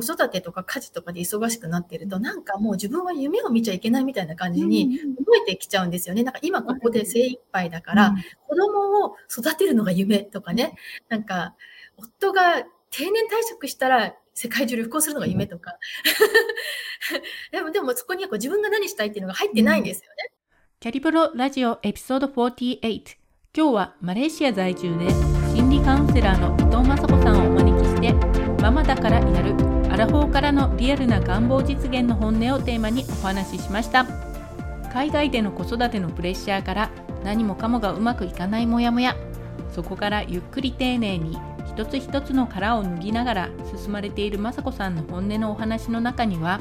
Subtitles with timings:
[0.00, 6.22] 子育てとか家事とかで忙しくなってると、なんかもう自分は夢を見ちゃいけないみたいな感じに思えてきちゃうんですよね。
[6.22, 8.14] なんか今ここで精一杯だから、
[8.46, 10.76] 子供を育てるのが夢とかね、
[11.08, 11.54] なんか
[11.96, 15.76] 夫が定年退職したら世界中旅行するのが夢とか。
[17.50, 20.32] でも、でもそこにはこう自分が何したいっていうのが入ってないんですよね。
[20.80, 23.18] キャリブロラジオエピソード48。
[23.56, 25.10] 今日はマレーシア在住で
[25.52, 28.12] 心理カウンセラーの伊藤雅子さんをお招きして、
[28.62, 29.67] ママだからやるア
[29.98, 34.06] ラフォーからのリアルな願望実現の本音をテーマにお話ししました。
[34.92, 36.90] 海外での子育てのプレッシャーから
[37.24, 39.16] 何もかもがうまくいかないモヤモヤ。
[39.72, 46.60] そこからゆっくり丁寧に一つ一つの殻を脱ぎながら進まれている雅子さんの本音のお話の中には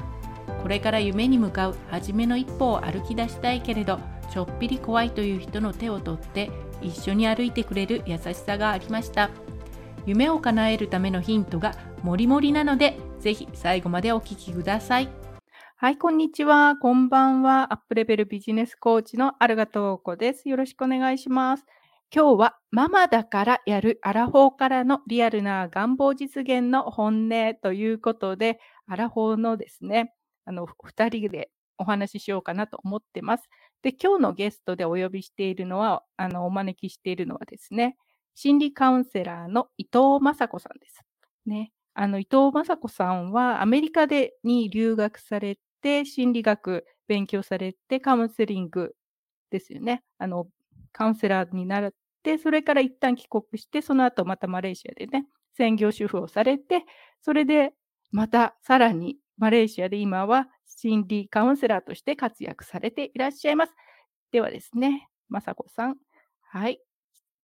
[0.64, 4.00] これから夢に向かう初めの一歩を歩き出したいけれど
[4.32, 6.50] ちょっぴり怖いという人の手を取って
[6.82, 9.30] 一緒に歩いてくれる優しさがありました
[10.08, 15.10] 夢を叶えるためのヒントがもりもりなのでぜひ最後までお聞きください
[15.80, 16.76] はい、こんにちは。
[16.76, 17.72] こんばんは。
[17.72, 20.50] アップレベルビジネスコーチのアルガトーコです。
[20.50, 21.66] よろしくお願いします。
[22.12, 33.44] 今日はママだからやるアラフォーからのリアルな願望実現の本音ということで、アラフォーのですね、あの、二人でお話ししようかなと思ってます。
[33.84, 37.98] で、今日のゲストでお呼びしているのは、あの、お招きしているのはですね、
[38.34, 41.02] 心理カウンセラーの伊藤雅子さんです。
[41.46, 41.72] ね。
[42.00, 48.94] あの、伊藤雅子さんはアメリカでに留学されて、心理学勉強されて、カウンセリング
[49.50, 50.04] ですよね。
[50.20, 50.48] あの、
[50.92, 56.86] カウンセラーになって、それから一旦帰国して、その後またマレーシアでね、専業主婦をされて、
[57.24, 57.74] それで
[58.12, 63.74] またさらにマレーシアで今は心理カウンセラーとして活躍されていらっしゃいます。
[64.32, 65.96] ではですね、まさこさん、
[66.42, 66.80] はい、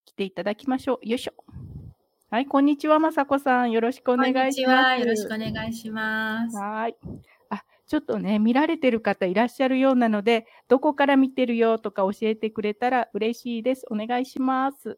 [0.06, 1.10] 来ていただきましょう。
[1.10, 1.73] よいしょ。
[2.34, 3.70] はい、こんにちは、まさこさん。
[3.70, 4.42] よろしくお願いします。
[4.42, 4.98] こんにちは。
[4.98, 6.58] よろしくお願いします。
[6.58, 6.98] はい。
[7.86, 13.86] ちょっとね、見られてる方いらっしゃるようなので、どこから見てるよとか教えてくれたら嬉しいです。
[13.92, 14.98] お願いします。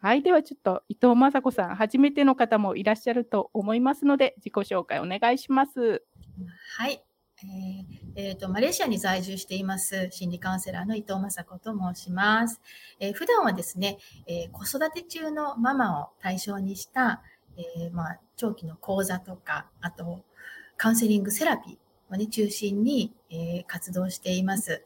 [0.00, 0.24] はい。
[0.24, 6.02] ではちょっと伊藤雅子さん、初めての方もいらっしゃると思いますので、自己紹介お願いします。
[6.78, 7.00] はい。
[7.42, 7.84] えー
[8.16, 12.62] えーと、マレーシアに在住しています心理カウンセラーの伊藤雅子と申します。
[12.98, 17.22] えー、普段はですね、えー、子育て中のママを対象にした、
[17.58, 20.24] えー、まあ、長期の講座とか、あと
[20.78, 24.82] カウンセリングセラピーをね、中心に、え、活動しています。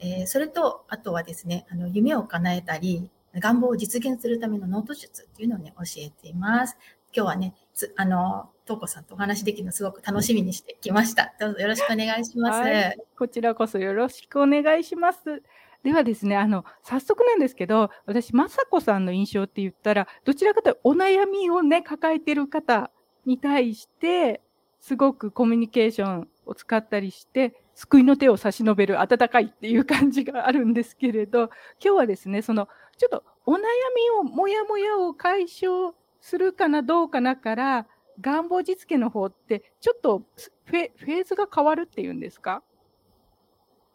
[0.00, 6.76] え、それと、あとはですね、あの、夢を叶えたり、願望を実現するためのノート術っていうのをね、教えています。
[7.16, 7.54] 今日はね、
[7.96, 11.32] あの、とうこさんとお話できるのすごく楽しみにしてきました。
[11.38, 12.60] どうぞよろしくお願いします。
[12.60, 15.42] はい、こちらこそよろしくお願いします。
[15.84, 22.90] ではですね、あの、早速なんですけど、私、雅子さんの印象って言ったら、どちらかというとお悩みをね、抱えてる方
[23.26, 24.40] に対して、
[24.80, 33.58] すごくコミュニケーションを使ったりして、救いの手を差し伸べる温かいっていう感じがあるんですけれど、今日はですね、その、ちょっとお悩
[33.94, 37.86] みを、もやもやを解消するかな、どうかなから、
[38.18, 40.22] 願望実現の方って、ちょっと
[40.64, 42.62] フェーズが変わるっていうんですか？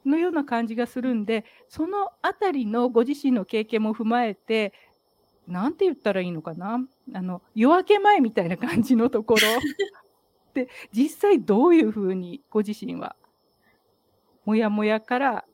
[0.06, 4.73] のような感じがするんで、そのあたりのご自身の経験も踏まえて、
[5.47, 6.79] なんて言ったらいいのかな？
[7.16, 9.40] あの、夜明け前みたいな感じのところ。
[10.53, 13.16] で実際どういうふうにご自身は
[14.46, 15.46] もやもやから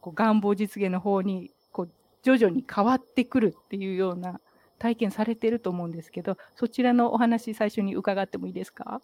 [0.00, 1.90] こう願望実現の方にこう
[2.22, 4.40] 徐々に変わってくるっていうような
[4.78, 9.00] 体験されてると思うんですけどそちらのお話最初に伺ってもいいですか？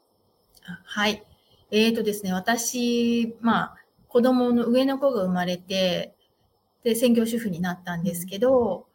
[0.85, 1.25] はい。
[1.71, 3.77] えーとですね私まあ
[4.09, 6.15] 子供の上の子が生まれて
[6.83, 8.87] で専業主婦になったんですけど、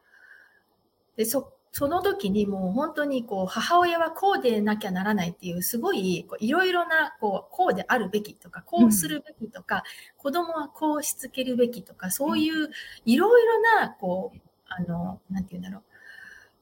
[1.15, 9.81] でそその時にもう本当にこう母親はこうでなきゃならないっていうすごいいろいろなこうこうであるべきとかこうするべきとか、うん、
[10.17, 12.69] 子供はこうしつけるべきとかそういう
[13.05, 15.83] いろいろなこうあのなんて言うんだろう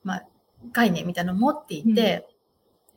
[0.04, 0.26] まあ
[0.72, 2.28] 概念みたいなのを持っていて、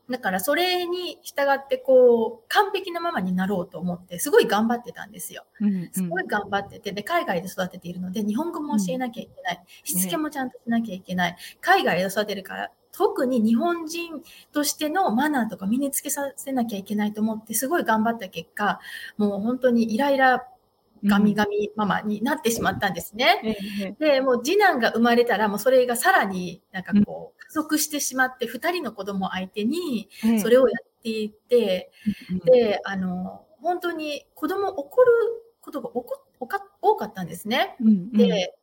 [0.09, 5.45] だからそれに従ってこう完璧なママになろうと思ってすごい頑張ってたんですよ。
[5.93, 18.81] すごい頑張っててで海外で育てているので日本語も教えなきゃいけない、しつけもちゃんとしなきゃいけない、海外で育てるから特に日本人としてのマナーとか身につけさせなきゃいけないと思ってすごい頑張った結果
[19.19, 20.47] もう本当にイライラ
[21.07, 23.57] ガミガミママになってしまったんですね。
[23.99, 30.09] で、もう次男が生まれたら、もうそれがさらになんかこう、加速してしまって、2人の子供相手に
[30.43, 31.91] それをやっていって、
[32.45, 35.11] で、あの、本当に子供怒る
[35.61, 35.91] ことが
[36.81, 37.77] 多かったんですね。
[38.13, 38.57] で、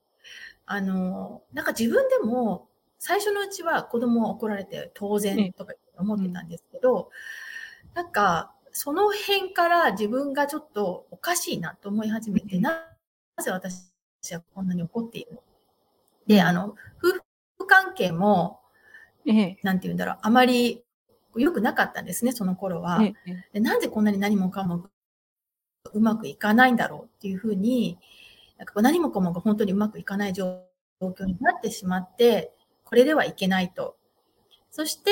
[0.66, 2.68] あの、なんか自分でも
[3.00, 7.10] 最初のうちは子供は怒られて当然とか思ってたんですけど、
[7.94, 12.88] なんかその辺から自分がちょっとおかしいなと思い始めて、な
[13.42, 13.92] ぜ私
[14.32, 15.40] はこんなに怒っているの？
[16.26, 17.22] で、あの、夫
[17.60, 18.60] 婦関係も、
[19.26, 19.60] ええ。
[19.62, 20.84] なんて言うんだろう、あまり
[21.36, 23.04] 良くなかったんですね、その頃は。
[23.04, 23.46] ええ。
[23.54, 24.90] でなんでこんなに何もかも
[25.94, 28.00] うまくいかないんだろうっていうふうに、
[28.58, 30.64] なんか何もかもが本当にうまくいかない状
[31.00, 32.52] 況になってしまって、
[32.86, 33.98] これではいけないと。
[34.72, 35.12] そして、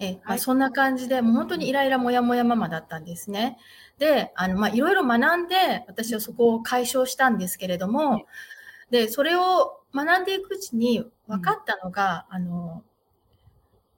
[0.00, 3.58] えまあ、はいそんな感じで、もう本当にイライラもやもやママだったんですね。
[3.98, 8.24] で、あの、まあ、いろいろ学んで、私はそこを解消したんですけれども、はい
[8.90, 12.82] で、それを学んでいくうちに分かったのが、あの、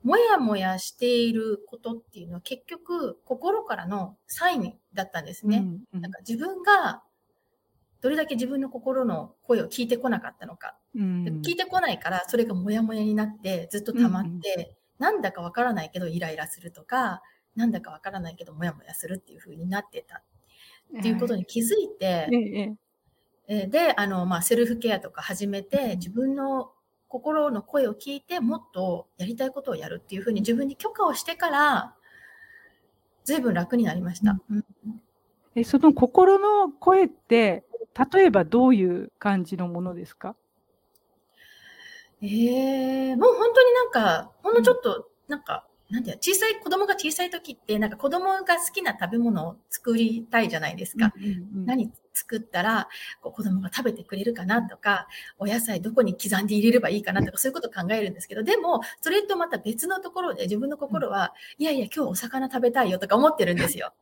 [0.04, 5.58] もやもやしていることっていうのは結局心からのサインだったんですね。
[5.58, 7.02] うんうんなんか自分が
[8.00, 10.76] どれだけ自分の心の声を聞いてこなかったのか。
[10.96, 17.22] うんで聞いてこないからそれがもやもやになってずっと溜まって、なんだかわからないけどイライラするとか、
[17.56, 20.22] なんだかわからないけどもやもやするっていう風になってた。
[20.98, 22.60] っていうことに気づいて、ええ
[23.48, 26.72] えーで、あの、まあ、セルフケアとか始めて、自分の
[27.08, 31.94] 心の声を聞いて、もっとやりたいことをやるっていうふうに自分に許可をしてから、
[33.24, 34.40] ずいぶん楽になりました。
[34.48, 34.64] うん。
[35.54, 37.64] えその心の声って、
[38.12, 40.34] 例えばどういう感じのものですか？
[42.22, 51.12] えー、もう本当になんか、ほんのちょっと、なんか、なんていうの小さい、子供が小さい時って、なんか子供が好きな食べ物を作りたいじゃないですか。
[51.16, 51.66] うんうんうん。
[51.66, 52.88] 何作ったら
[53.22, 55.08] こう子供が食べてくれるかなとか、
[55.38, 63.92] お野菜どこに刻んで入れればいいかなとか、そういうことを考えるんですけど、でも、それとまた別のところで自分の心は、いやいや、今日お魚食べたいよとか思ってるんですよ。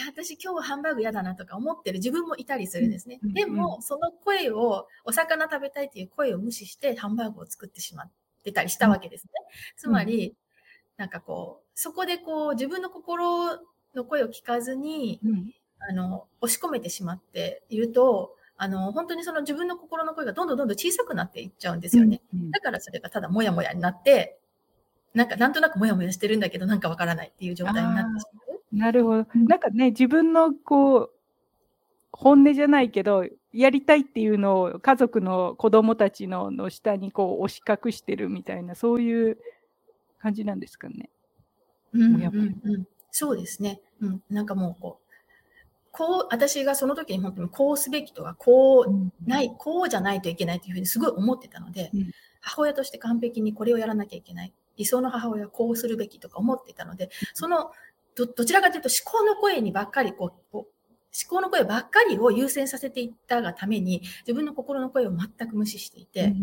[0.00, 3.18] 私今日はハンバーグ嫌だなとか思ってる自分もいたりするんですね。
[3.22, 8.10] うんうんでも、その声を、お魚食べたいっていう声を無視してハンバーグを作ってしまっ
[8.42, 9.30] てたりしたわけですね。
[9.76, 10.34] つまり、
[10.96, 13.58] なんかこう、そこでこう、自分の心
[13.94, 15.52] の声を聞かずに、うん
[15.88, 22.22] あの、押し込めてしまっていると、あの、本当にその自分の心の声がどんどんどんどん小さくなっていっちゃうんですよね。
[22.32, 24.38] うんだからそれがただもやもやになって、
[25.14, 28.41] なんかなんとなくもやもやしてるんだけど、なんかわからないっていう状態になってしまう。
[28.72, 29.26] なるほど。
[29.34, 31.10] うんなんかね、自分のこう、
[32.12, 39.38] 本音じゃないけど、やりたいっていうのを家族の子供たちのの下にこう押し隠してるみたいな、そういう
[40.20, 41.10] 感じなんですかね。
[41.92, 43.80] うんうんうん、そうですね。
[44.00, 45.02] うん、なんかもうこう、
[45.90, 52.10] こう、私がその時に本当にこうすべきとか、こうない、こうじゃないといけないというふうにすごい思ってたので、うん
[52.42, 54.52] 母親として完璧にこれをやらなきゃいけない。
[54.76, 57.70] 理想の母親はこうするべきとか思ってたので、その
[58.14, 60.66] どどちらかというと思考の声にばっかりこう、思
[61.28, 66.34] 考の声ばっかりを優先させていったがために、自分の心の声を全く無視していて、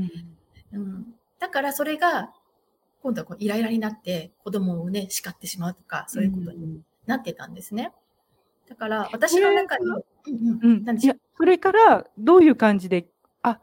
[0.73, 2.31] うん、だからそれが、
[3.01, 7.91] 今度はこうイライラになって子供をね、叱ってしまうとか、そういうことになってたんですね。
[8.67, 10.59] だから私の中に、うんうん。
[10.61, 10.83] うん。
[10.83, 11.15] なんでしょう？
[11.15, 13.07] いや、それからどういう感じで、
[13.41, 13.59] あ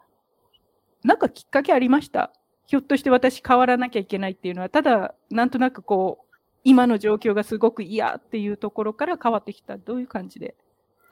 [1.05, 2.33] なんかきっかけありました？
[2.67, 6.26] ひょっとして私変わらなきゃいけないっていうのは、ただ、なんとなくこう、
[6.67, 9.79] 今の状況がすごく嫌っていうところから変わってきた。
[9.79, 10.57] どういう感じで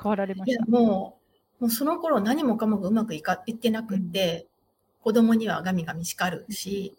[0.03, 1.21] 変わられまいやしたも
[1.61, 4.49] う、もうその頃何もかもがうまくいかいってなくって、
[5.01, 6.97] 子供にはガミガミ叱るし、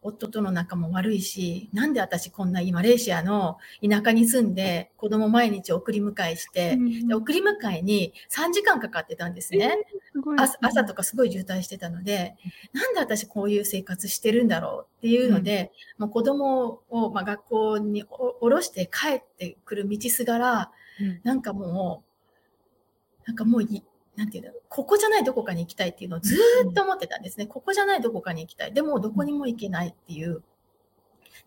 [0.00, 9.76] 夫との仲も悪いし、なんで私こんなマレーシアの田舎に住んで子供毎日送り迎えして、うんで送り迎えに3時間かかってたんですね。
[9.90, 12.36] すごい朝朝とかすごい渋滞してたので、
[12.72, 23.82] なんで私こういう生活してるんだろうっていうので、もう子供を、まあ、学校にお降ろして帰ってくる道すがら、うんなんかもう、なんかもうい、
[24.16, 27.46] なんていうんだろう、ここじゃないどこかに行きたいっていうのをずーっと思ってたんですね。
[27.46, 28.72] ここじゃないどこかに行きたい。
[28.74, 30.42] でもどこにも行けないっていう。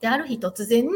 [0.01, 0.88] で、ある日突然、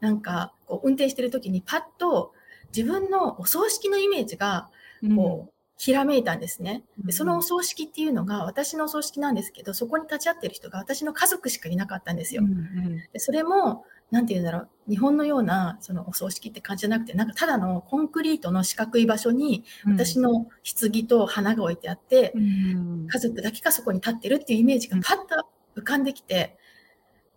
[0.00, 2.32] なんかこう運転してる時にパッと
[2.76, 4.68] 自分のお葬式のイメージが
[5.16, 6.84] こう、ひらめいたんですね。
[6.98, 12.42] でそのお葬式っていうのが私のお葬式なんですけど、そこに立ち会ってる人が私の家族しかいなかったんですよ。
[12.44, 12.96] うんうん。
[13.12, 20.46] でそれも、なんて言うんだろう、日本のようなそのお葬式って感じじゃなくて、なんかただのコンクリートの四角い場所に私の
[20.80, 26.56] 棺と花が置いてあって、うん家族だけがそこに立ってるっていうイメージがパッと浮かんできて、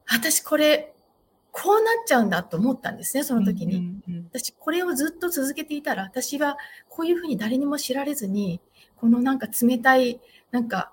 [0.08, 0.94] 私これ、
[1.59, 3.77] こうなっちゃうんだと思ったんですね、その時に。
[3.77, 6.57] うんうん私これをずっと続けていたら私は
[6.89, 8.59] こういうふうに誰にも知られずに
[8.97, 10.19] このなんか冷たい
[10.51, 10.91] なんか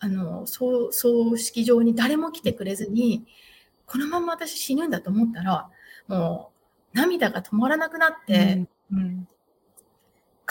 [0.00, 3.24] あの葬葬式場に誰も来てくれずに
[3.86, 5.70] このまま私死ぬんだと思ったら
[6.08, 6.50] も
[6.92, 9.28] う涙が止まらなくなってうんうん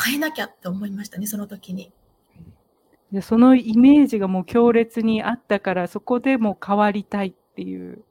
[0.03, 1.91] 変えなきゃって思いましたねその時に。
[3.11, 8.05] でそのイメージがもう強烈にあったから、そこでもう変わりたいっていう。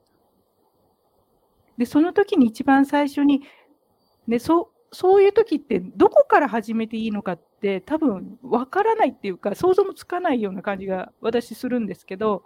[1.80, 3.40] で、その時に一番最初に、
[4.26, 12.42] ね、そう、そういう時ってどこから始めていいのかって多分わからないっていうか想像もつかないような感じが私するんですけど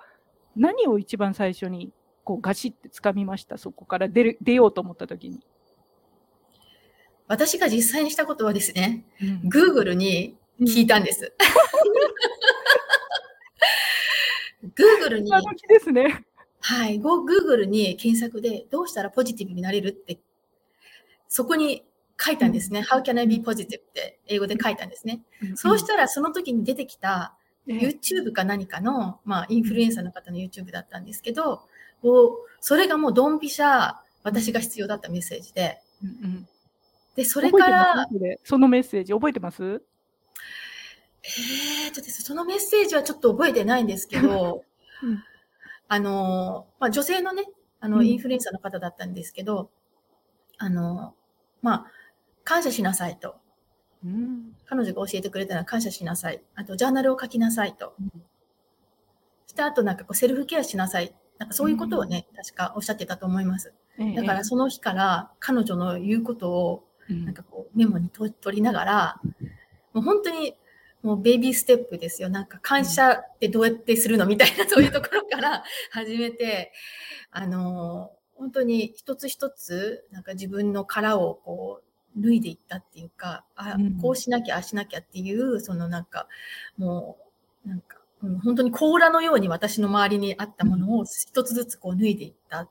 [0.55, 1.91] 何を一番最初に
[2.23, 3.59] こうガシッて掴みました？
[3.59, 5.41] そこから出る出ようと思った時に。
[7.27, 11.33] 私が実際にしたことはですね、うん、Google に聞いたんです。
[14.63, 15.31] Google に、
[15.69, 16.25] ですね。
[16.67, 20.19] はい、Google に検索でどうしたらポジティブになれるって、
[21.29, 21.85] そこに
[22.19, 22.81] 書いたんですね。
[22.81, 23.81] How can I be positive?
[23.81, 25.21] って英語で書いたんですね。
[25.57, 27.35] そうしたらその時に出てきた
[27.67, 31.69] YouTube か何かの、まあ、インフルエンサーの方の YouTube だったんですけど、
[32.61, 35.83] それがもうドンピシャ私が必要だったメッセージで、
[37.15, 38.07] で、それから、
[38.43, 39.83] そのメッセージ覚えてます？
[41.23, 44.65] えーとですそのメッセージはちょっと覚えてないんですけど、
[45.03, 45.25] うん、
[45.89, 47.45] あの、まあ、女性のね、
[47.81, 49.71] あの、インフルエンサーの方だったんですけど、
[50.59, 51.15] あの、
[51.63, 51.87] まあ、
[52.45, 53.37] 感謝しなさいと。
[54.05, 56.43] うん、彼女が教えてくれたら感謝しなさい。
[56.55, 57.95] あと、ジャーナルを書きなさいと。
[57.99, 58.11] うん、
[59.47, 61.15] した後、なんかこう、セルフケアしなさい。
[61.39, 63.73] なんかそういうことをね、うん、確かおっしゃってたと思います。
[64.17, 69.21] だからその日から彼女の言うことを、なんかこう、メモに取りながら、
[69.93, 70.55] もう本当に
[71.05, 72.31] もうベイビーステップですよ。
[72.31, 74.25] なんか感謝ってどうやってするの？
[74.25, 76.73] みたいな、そういうところから始めて、
[77.31, 81.83] あの、本当に一つ一つ、なんか自分の殻をこ
[82.17, 86.27] う、脱いでいったっていうか、あ、こうしなきゃ、ああしなきゃっていう、そのなんか、
[86.79, 87.19] も
[87.67, 92.71] う、なんか、うん、本当に甲羅のように私の周りにあったものを一つずつこう脱いでいったっ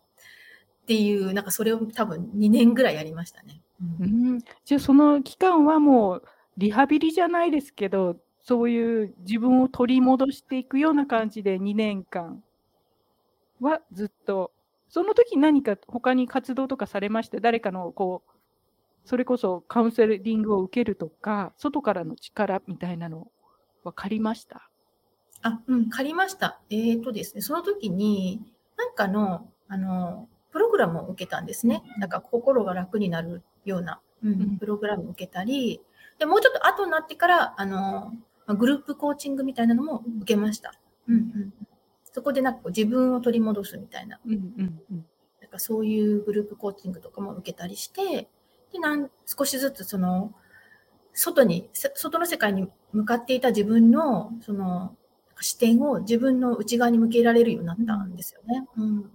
[0.87, 3.61] ていう、なんかそれを多分2年ぐらいやりましたね。
[3.99, 6.23] うん、じゃあその期間はもう
[6.57, 12.43] リハビリじゃないですけど、そういう自分を取り戻していくような感じで2年間
[13.62, 14.51] はずっと、
[14.89, 18.31] その時何か他に活動とかされまして、誰かのこう、
[19.05, 23.27] それこそカウンセリングを受けるとか、外からの力みたいなの
[23.83, 24.69] は借りました？
[25.43, 26.60] あ、うん、借りました。
[26.69, 28.41] えっ、ー、とですね、その時に、
[28.77, 31.83] なんかの、あの、プログラムを受けたんですね。
[31.98, 35.81] なんか心が楽になるような、うん、プログラムを受けたり、
[36.24, 38.13] で、もうちょっと後になってから、あの、
[38.48, 40.74] グループコーチングみたいなのも受けました。
[41.10, 41.53] うんうん、
[42.06, 44.22] そこでなんか自分を取り戻すみたいな。
[44.25, 45.06] うんうんうん、
[45.42, 48.30] なんかそういうグループコーチングとかも受けたりして、
[48.72, 50.34] でなん少しずつその、
[51.12, 54.96] 外に、外の世界に向かっていた自分の、その、
[55.42, 58.65] 視点を自分の内側に向けられるようになったんですよね。
[58.77, 59.12] うん、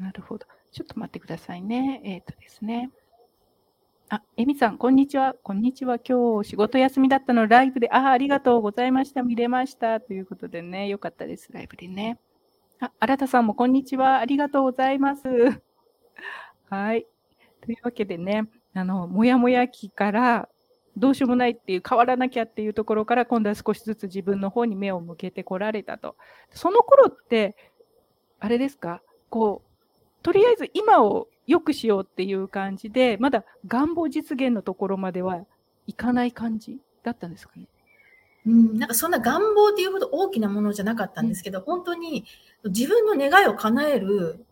[0.00, 0.46] なるほど。
[0.72, 2.00] ちょっと待ってくださいね。
[2.04, 2.90] えっ、ー、とですね。
[4.08, 5.34] あ、エミさん、こんにちは。
[5.42, 5.98] こんにちは。
[5.98, 9.24] 今日仕事休みだったのライブで、あ、ありがとうございました。
[9.24, 9.98] 見れました。
[10.00, 11.48] ということでね、よかったです。
[11.52, 12.16] ライブでね。
[12.78, 14.18] あ、新田さんもこんにちは。
[14.18, 15.24] ありがとうございます。
[16.70, 17.04] はい。
[17.62, 18.44] というわけでね、
[18.74, 20.48] あの、もやもや期から
[20.96, 26.14] どうしようもないっていう、変わらなきゃっていうところから、今度は少しずつ自分の方に目を向けてこられたと。
[26.50, 27.56] その頃って、
[28.38, 29.02] あれですか？
[29.30, 29.65] こう、
[30.26, 35.44] とりあえず今を良くしようっていう感じで、まだ願望実現のところまでは
[35.86, 37.68] いかない感じだったんですかね？
[38.44, 42.24] うん、なんかそんな願望っていうほど大きなものじゃなかったんですけど、うん、本当に
[42.64, 44.44] 自分の願いを叶える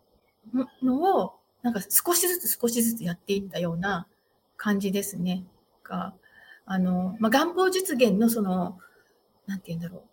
[0.81, 4.07] のを、なんか少しずつ少しずつやっていったような
[4.55, 5.43] 感じですね。
[5.83, 6.13] が、
[6.65, 8.79] あの、まあ、願望実現のその、
[9.45, 10.03] なんて言うんだろう。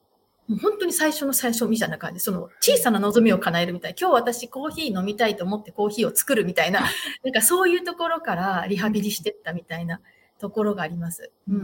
[0.49, 6.81] もう本当に最初の最初みたいな感じその小さな望みを叶えるみたいな、今日私コーヒー飲みたいと思ってコーヒーを作るみたいな、
[7.23, 10.01] なんかそういうところからリハビリしてったみたいな
[10.39, 11.31] ところがあります。
[11.49, 11.61] うん、う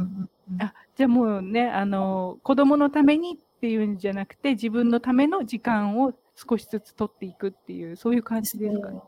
[0.56, 9.00] ん、あじゃあもうね、あの、子供のためにっていうんじゃなくて、自分のための時間を少しずつ取っていくっていう、そういう感じですかね。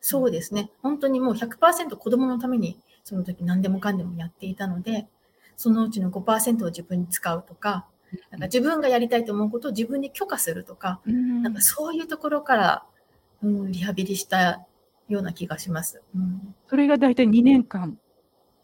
[0.00, 0.70] そうですね。
[0.82, 5.08] 本当にもう100%子供のために、その時何でもかんでもやっていたので、
[5.56, 7.86] そのうちの5%を自分に使うとか、
[8.30, 12.84] なんか自分がやりたいと思うことを自分に許可するとか、うん、なんかそういうところから、
[13.42, 14.66] うん、リハビリした
[15.08, 16.02] ような気がします。
[16.14, 17.98] うん、それが大体2年間。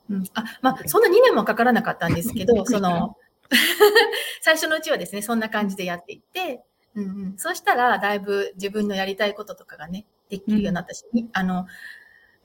[0.09, 3.17] うん、あ、まあ、そんな2年もかからなかったんですけど、その、
[4.41, 11.67] 最初のうちはですね、そんな感じでやっていって、うんうん、そうしたら、だいぶ自分のやりたいこととかがね、できるようになったし、うん、あの、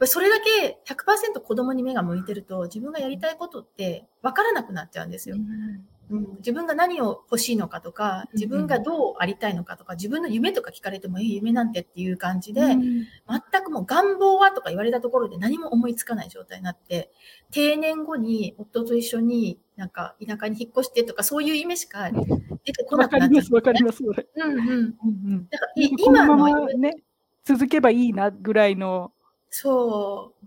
[0.05, 5.35] それだけ100%子供に目が向いてると、自分がやりたいことって分からなくなっちゃうんですよ。
[5.35, 17.11] うんうん、自分が何を欲しいのかとか、自分がどうありたいのかとか、自分の夢とか聞かれても、え、夢なんてっていう感じで、うん、全くもう願望はとか言われたところで何も思いつかない状態になって、
[17.49, 23.47] 定年後に夫と一緒になんか田舎に引っ越してとか、そういう夢しか出てこなくなっちゃう、ね。
[23.51, 24.35] わかります、わかります。
[24.35, 24.59] うんうん。
[24.59, 26.95] うんうん、だから今の、ね、
[27.45, 29.13] 続けばいいなぐらいの
[29.49, 30.45] そう。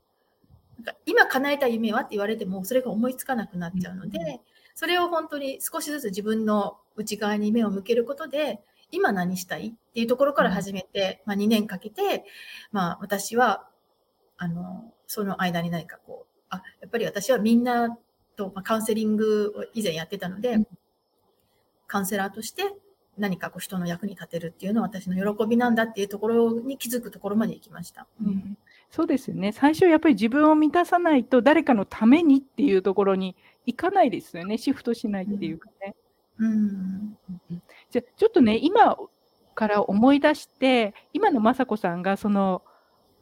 [0.76, 4.40] なんか今叶えた夢はって言われても、それが思いつかなくなっちゃうので、うん
[4.74, 12.24] それを本当に少しずつ自分の内側に目を向けることで、今何したいっていうところから始めて、まあ2年かけて、
[12.72, 13.68] まあ私は、
[14.36, 17.96] あの、その間に何かこう、あ、やっぱり私はみんな
[18.36, 20.66] と、まあ、カウンセリングを以前やってたので、うん
[21.86, 22.74] カウンセラーとして
[23.18, 28.06] 何かこう人の役に立てるっていうのは私の喜びなんだっていうところに気づくところまで行きました。
[28.20, 28.58] うん
[28.90, 29.50] そうですよね。
[29.50, 33.34] 最初やっぱり自分を満たさないと誰かのためにっていうところに
[33.66, 34.58] 行かないですよね。
[34.58, 35.94] シフトしないっていうかね。
[36.38, 37.16] うん。
[37.90, 38.96] じゃあちょっとね、今
[39.54, 42.62] から思い出して、今の雅子さんがその、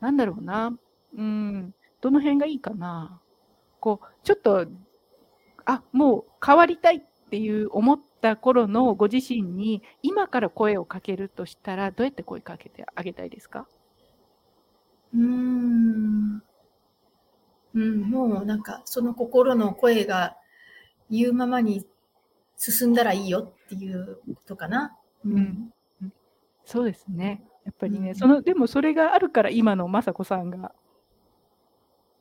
[0.01, 0.77] なんだろうな、
[1.17, 3.21] うん、どの辺がいいかな。
[3.81, 4.67] こう、ちょっと、
[5.65, 13.69] あ、もう変わりたいっていう思った頃のご自身に、今から声をかけるとしたら、どうやって声かけてあげたいですか？
[15.15, 16.43] うーん。
[17.75, 20.37] うん、もうなんかその心の声が
[21.11, 21.87] 言うままに
[22.57, 24.97] 進んだらいいよっていうことかな。
[25.25, 25.73] うん。
[26.65, 27.43] そうですね。
[27.65, 30.73] やっぱりね、うんその、でもそれがあるから今の雅子さんが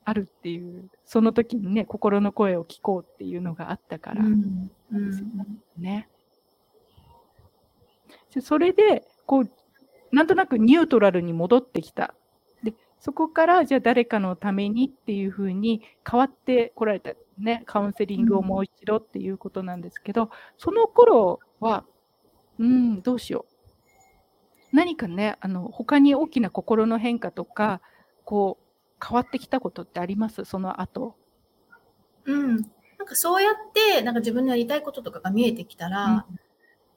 [0.03, 4.71] あるっていう、その時にね、心の声を聞こうっていうのがあったからうん。
[4.91, 5.11] うん。
[8.41, 9.51] それで、こう、
[10.11, 12.13] なんとなくニュートラルに戻ってきた。
[13.01, 17.11] で、そこから、じゃあ誰かのためにっていうふうに変わってこられた。
[17.39, 20.29] ね、カウンセリングをもう一度っていうことなんですけど、
[20.59, 21.85] その頃は、
[22.59, 24.75] うん、どうしよう。
[24.75, 27.81] 何かね、あの、他に大きな心の変化とか、
[28.25, 28.63] こう、
[29.03, 30.45] 変わってきたことってあります？
[30.45, 31.15] その後。
[32.25, 32.57] うん。
[32.57, 36.37] なんかそうやって、なんか自分のやりたいこととかが見えてきたら、やっ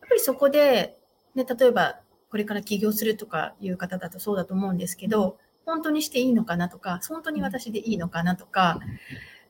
[0.07, 0.99] ぱりそこで、
[1.35, 8.81] ね、例えばこれから起業するとかいう方だとそうだと思うんですけど、本当にしていいのかなとか、本当に私でいいのかなとか、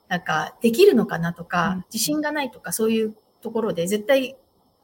[0.08, 4.36] なんかできるのかなとうんか、自信がないとか、そういうところで絶対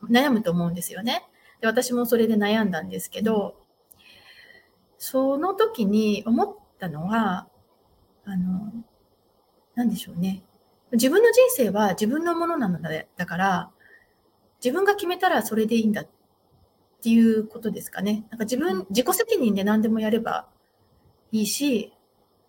[0.08, 1.24] 悩むと思うんですよね。
[1.60, 3.56] で私もそれで悩んだんですけど、
[4.98, 7.48] その時に思ったのは、
[8.24, 8.72] あの、
[9.74, 10.42] なんでしょうね。
[10.92, 13.70] 自分の人生は自分のものなので、だから、
[14.62, 16.08] 自分が決めたらそれでいいんだっ
[17.02, 18.26] ていうことですかね。
[18.30, 20.48] なんか自分、自己責任で何でもやれば
[21.32, 21.92] いいし、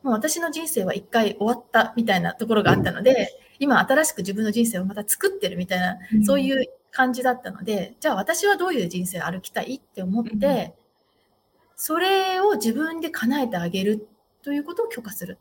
[0.03, 10.73] もう私の人生は一回終わったみたいなところがあったので、今新しく自分の人生をまた作ってるみたいな、そういう感じだったので、じゃあ私はどういう人生を歩きたいって思って、
[11.75, 14.07] それを自分で叶えてあげる
[14.43, 15.37] ということを許可する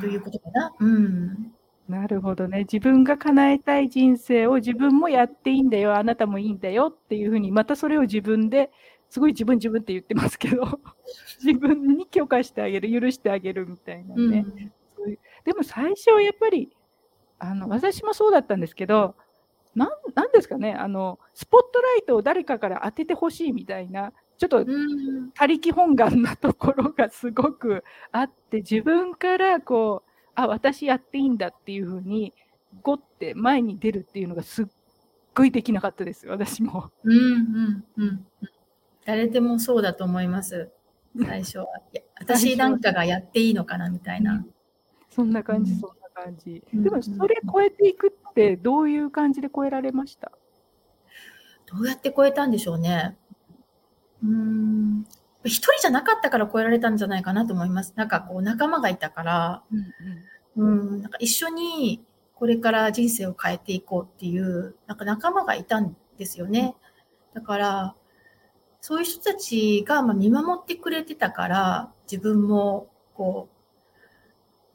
[0.00, 0.72] ということかな。
[0.78, 1.52] うん。
[1.88, 2.60] なるほどね。
[2.60, 8.70] 自分が叶えたい人生を自分もやっていいんだよ、あなたもいいんだよっていうふうに、またそれを自分で、
[9.10, 10.80] すごい自分自分って言ってますけど、
[11.44, 14.46] 自分に許可してあげる、許してあげるみたいなね。
[14.46, 16.70] うんそういうでも最初はやっぱり、
[17.38, 19.16] あの、私もそうだったんですけど、
[19.74, 25.30] なん、なんですかね、あの、スポットライトを誰かから当ててほしいみたいな、ちょっとうん。
[25.32, 32.34] 他力本願なところがすごくあって、自分からこう、あ、私やっていいんだっていうふうに、
[32.82, 34.66] ゴって前に出るっていうのがすっ
[35.34, 36.90] ごいできなかったです、私も。
[37.04, 38.26] うんうんうん。
[39.04, 40.70] 誰でもそうだと思います。
[41.26, 41.66] 最初は。
[41.92, 44.44] いや 私なんかがやっていいのかなみたいな。
[45.10, 46.62] そんな感じ、うんそんな感じ。
[46.72, 50.30] うんでも、それ超えていくって、どういう感じで超えられました？
[51.66, 53.16] どうやって超えたんでしょうね。
[54.22, 55.04] うーん。
[55.44, 57.94] 一人じゃなかったから超えられたんじゃないかなと思います。
[57.96, 59.62] なんかこう仲間がいたから、
[60.56, 66.76] うん、なんか一緒にこれから人生を変えていこうっていう、なんか仲間がいたんですよね。
[67.32, 67.96] だから、
[68.80, 73.60] そういう人たちがまあ見守ってくれてたから、自分もこう、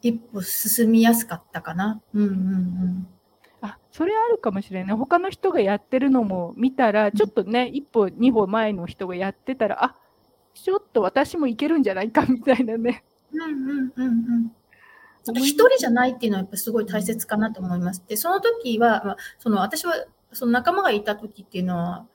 [0.02, 2.02] 一歩進みやすかったかな。
[2.14, 3.08] うんうんうん。
[3.62, 4.96] あ、それあるかもしれない。
[4.96, 9.96] 他の人がやってるのも見たら、ちょっとね、一歩、二歩前の人がやってたら、あ、
[10.54, 13.04] ちょっと私もいけるんじゃないかみたいなね。
[13.34, 14.52] うんうんうんうん。
[15.34, 18.04] 一人じゃないっていうのはやっぱすごい大切かなと思います。
[18.08, 22.06] で、その時は、まあ、その私は、その仲間がいた時っていうのは、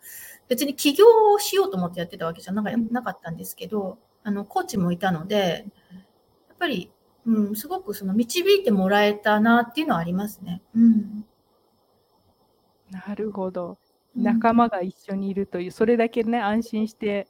[0.51, 2.63] 別に起業をしようと思ってやってたわけじゃな
[3.03, 5.65] かったんですけど、あの、コーチもいたので、
[6.49, 6.91] やっぱり、
[7.25, 10.61] うん、すごくその導いてもらえたなっていうのはありますね。
[10.75, 11.25] うん。
[12.91, 13.69] なるほど。
[13.69, 13.77] うん
[14.17, 17.29] 仲間が一緒にいるという、それだけね、安心して、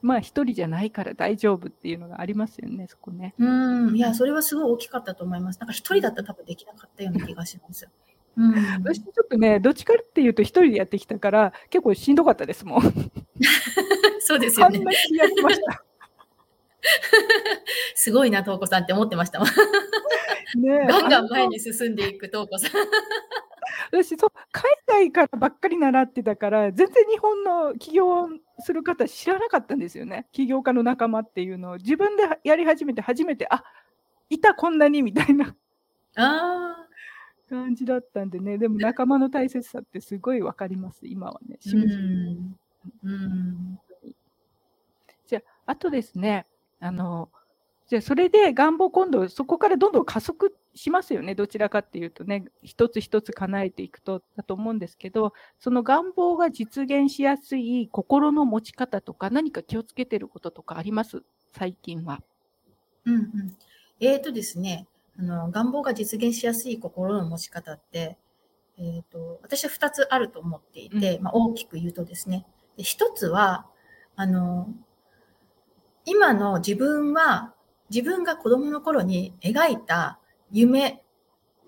[0.00, 3.34] まあ一人じゃないから大丈夫っていうのがありますよね、そこね。
[3.38, 3.94] うん。
[3.94, 5.60] いや、それはすごい大きかったと思います。
[5.60, 7.86] なんか一人だったら多分できなかったような気がします。
[8.36, 8.54] うん。
[8.84, 12.82] 私ちょっとね、どっちかっていうと一人でやってきたから、結構しんどかったですもん。
[14.20, 14.80] そうですよね
[15.12, 15.84] やってました。
[17.94, 19.48] すごいな、トウコさんって思ってましたもん。
[20.62, 22.70] ね ガンガン前に進んでいくトウコさん。
[23.90, 28.28] 私そう、海外からばっかり習ってたから、全然日本の起業
[28.60, 30.26] する方知らなかったんですよね。
[30.32, 33.64] 起業家の仲間っていうのを自分でやり始めて初めて、あ
[34.30, 35.54] いたこんなにみたいな
[36.16, 36.81] あ
[37.52, 41.58] 感じだったんでね、でも仲間の大切さってすごいわかります、今はね。
[41.58, 41.68] あ。
[41.68, 42.54] しみじみ。
[45.26, 46.46] じゃあ、あとですね、
[46.80, 47.28] あの、
[47.88, 51.34] じゃあそれで願望今度そこからどんどん加速しますよね。
[51.34, 61.22] どちらかっていうとね、一つ一つ叶えていくとだと思うんですけど、その願望が実現しやすい心の持ち方とか何か気をつけてることとかあります？
[61.52, 62.22] 最近は。
[63.04, 63.56] うんうん。
[64.00, 64.86] えーとですね、
[65.18, 68.18] あの、願望が実現しやすい心の持ち方って、
[68.78, 72.46] えーと、私は2つあると思っていて、うんまあ、大きく言うとですね、
[72.76, 73.66] で1つは、
[74.16, 74.68] あの、
[76.04, 77.54] 今の自分は、
[77.90, 80.18] 自分が子供の頃に描いた
[80.50, 81.04] 夢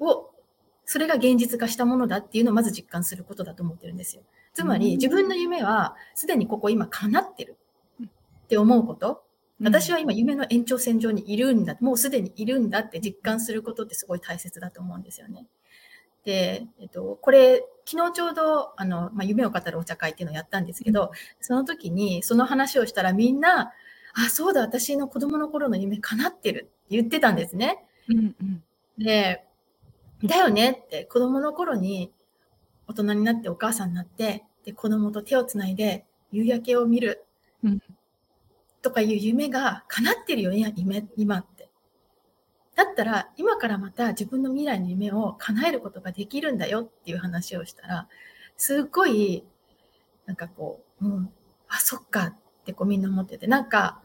[0.00, 0.30] を、
[0.86, 4.22] それが現実化したものだっていうのをまず実感することだと思ってるんですよ。
[4.54, 7.58] つまり、うん自分の夢は、すでにここ今叶ってる
[8.02, 9.23] って思うこと。
[9.64, 15.46] 私は今夢の延長線上にいるんだ、もうすでにいるんだって実感することってすごい大切だと思うんですよね。
[16.24, 23.72] で、えっと、これ、昨日ちょうど、あの、まあ、夢を語るお茶会っていうのをやったんですけど、その時にその話をしたらみんな、
[24.14, 27.84] あ、そうだ、私の子供の頃の夢叶ってるって言ってたんですね。
[28.08, 28.62] うんうん。
[28.98, 29.44] で、
[30.22, 32.12] だよねって、子供の頃に
[32.86, 37.24] 大人になってお母さんになって、で、子供と手をつないで夕焼けを見る。
[37.62, 37.80] うん
[38.84, 41.70] とかいう夢が叶ってるよね、夢今って。
[42.76, 48.08] だったら、今からまた自分の未来の夢を叶えることができるんだよっていう話をしたら、
[48.58, 49.42] すっごい、
[50.26, 51.30] なんかこう、うん、
[51.66, 54.02] あ、そっかってこうみんな思ってて、なんか、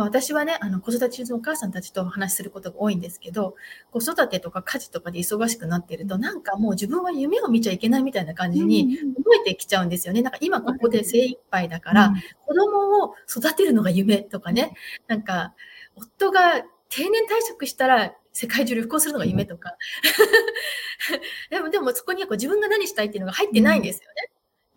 [0.00, 3.54] まあ私はね、あの子育て中のお母さんたちとお話しすることが多いんですけど、
[3.90, 10.22] 子育てとか家事とかで忙しくなってると、なんかもう自分は夢を見ちゃいけないみたいな感じに覚えてきちゃうんですよね。
[10.22, 12.14] なんか今ここで精一杯だから、
[12.46, 14.72] 子供を育てるのが夢とかね、
[15.06, 15.52] なんか、
[15.94, 19.76] 夫が定年退職したら世界中旅行するのが夢とか。
[21.50, 24.30] でも、でもそこにはこう自分が何したいっていうのが入ってないんですよね。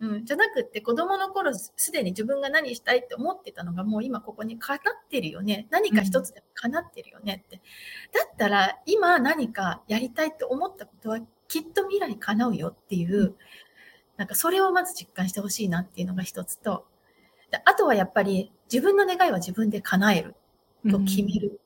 [0.04, 5.66] うん、じゃなくって子供の頃すでに自分が何したいって思ってたのがもう今ここに叶ってるよね。
[5.70, 7.56] 何か一つでも叶ってるよねって。
[7.56, 7.62] だ
[8.26, 13.34] ったら今何かやりたいって思ったことはきっと未来叶うよっていう、
[14.16, 16.86] なんかそれをまず実感してほしいなっていうのが一つと、
[17.50, 20.34] であとはやっぱり自分の願いは自分で叶える
[20.90, 21.60] と決める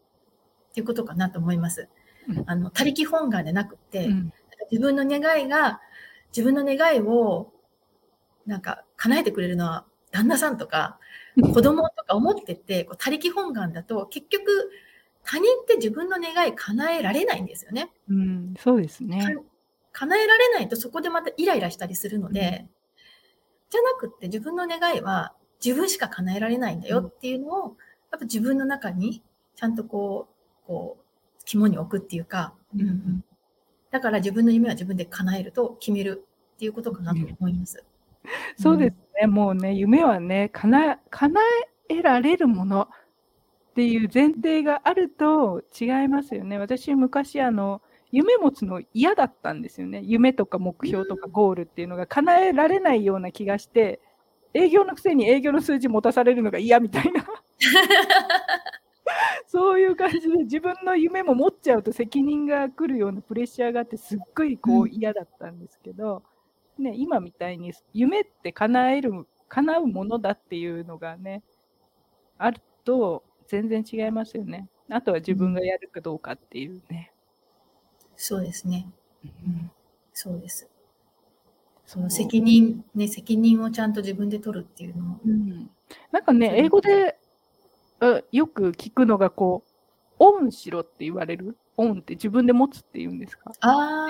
[0.70, 1.82] っていうことかなと思います。
[1.82, 4.32] うんあの、他力本願でなくって、うん
[4.70, 5.80] 自分の願いが、
[6.36, 7.52] 自分の願いを、
[8.48, 10.98] なんか、叶えてくれるのは、旦那さんとか、
[11.54, 14.70] 子供とか思ってて、こう他力本願だと、結局、
[15.22, 17.90] 他人って自分の願い叶えられないんですよね。
[18.08, 19.36] うん、そうですね。
[19.92, 22.66] 叶えられないとそこでまたイライラしたりするので、
[23.68, 27.76] じゃなくって自分の願いは自分しか叶えられないんだよっていうのを、
[28.10, 29.22] やっぱ自分の中に
[29.54, 30.28] ちゃんとこ
[30.64, 31.04] う、こう、
[31.44, 33.24] 肝に置くっていうか、うんうん
[33.90, 37.82] だから自分の夢は自分で叶えると決めるっていうことかなと思います。
[38.56, 41.40] そうですね、もうね、夢はね、叶え叶
[41.88, 46.58] えられるものっていう前提があると違いますよね。
[46.58, 50.00] 私、昔、あの、夢持つの嫌だったんですよね。
[50.04, 54.00] 夢とか目標とかゴールっていうのが叶えられないような気がして、
[54.54, 57.24] 営業のくせに営業の数字持たされるのが嫌みたいな。
[59.46, 66.22] そういう感じで自分の夢も持っちゃうと責任が来るようなプレッシャーがあってすっごいこうう嫌だったんですけど、
[66.78, 71.42] ね、今みたいに夢って叶える叶うものだっていうのがね
[72.36, 74.68] あると全然違いますよね。
[74.90, 77.12] あとは自分がやるかどうかっていうね。
[78.16, 78.88] そうですね。
[79.24, 79.70] うん
[80.12, 80.68] そうです。
[81.86, 85.20] その責任、ね、責任をちゃんと自分で取るっていうのも。
[85.24, 85.70] うん、
[86.12, 87.18] なんかね英語で
[88.00, 89.67] あよく聞くのがこう
[90.18, 91.56] オンしろって言われる？
[91.76, 93.52] オンって自分で持つって言うんですか？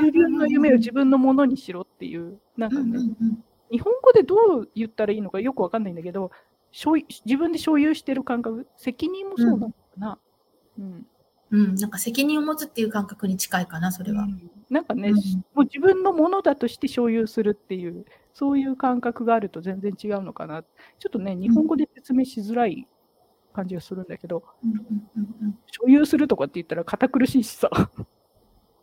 [0.00, 6.30] 自分の夢を自分のものにしろっていう、なんかね、うんうんうん日本語でどう言ったらいいのかよくわかんないんだけど、
[6.72, 10.18] 自分で所有してる感覚、責任もそうなのかな？
[10.78, 11.06] うん。
[11.50, 14.22] うん、なんか責任を持つっていう感覚に近いかな、それは。
[14.22, 15.20] うんなんかね、うんも
[15.56, 20.62] う自分のものだとして所有するっていう、そういう感覚があると全然違うのかな。
[20.62, 22.88] ちょっとね、日本語で説明しづらい
[23.58, 24.78] 感じがするんだけど、うんうん
[25.42, 27.70] うん所有するとかって言ったら堅苦しいしさ。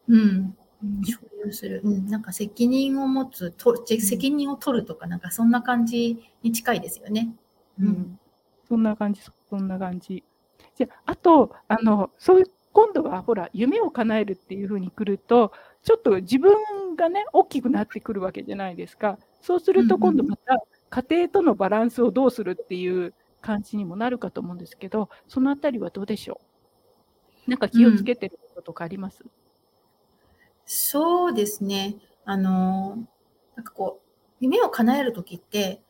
[0.07, 0.19] うん。
[0.19, 0.57] うん
[1.03, 1.81] 所有する。
[1.83, 7.33] うん、なんか責任を持つ、とじ責任を取るとか、なんかそんな感じに近いですよね。
[7.79, 8.19] うん、
[8.67, 10.23] そんな感じ、そんな感じ。
[10.75, 19.17] じゃあ、あと、あの、そういう今度はほら、夢を叶えるっていう風に来ると、ちょっと自分がね、大きくなってくるわけじゃないですか。
[19.41, 20.57] そうすると今度また、
[20.89, 23.13] 家庭とのバランスをどうするっていう
[23.45, 26.41] 感じにもなるかと思うんですけど、そのあたりはどうでしょ
[27.47, 27.51] う？
[27.51, 29.29] なんか気をつけてることとかあります、うん、
[30.65, 31.95] そうですね。
[32.25, 32.97] あの、
[33.55, 34.08] なんかこう、
[34.39, 35.81] 夢を叶えるときって、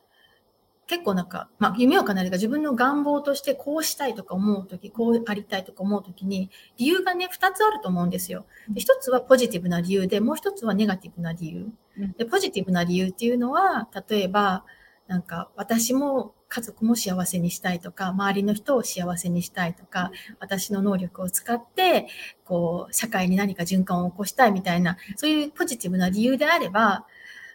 [0.87, 8.45] 結構なんか、まあ、夢を叶えるか自分の願望としてこうしたいとか思うとき、こうありたいとか思うときに、理由がね、二つあると思うんですよ。
[8.69, 11.71] で一つはポジティブな理由で、もう一つはネガティブな理由。
[12.17, 14.63] で、ポジティブな理由っていうのは、例えば、
[15.07, 22.07] なんか、私も家族も幸せにしたいとか、周りの人を幸せにしたいとか、私の能力を使って、
[22.43, 27.05] こう、社会に何か循環を起こしたいみたいな、そういうポジティブな理由であれば、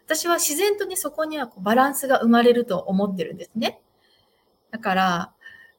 [0.05, 3.79] 私は自然とね、そこにはこうバランスが生まれると思ってるんですね。
[4.71, 5.33] だから、